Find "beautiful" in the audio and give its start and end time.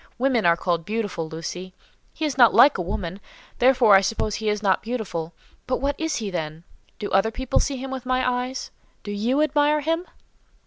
0.83-1.29, 4.81-5.31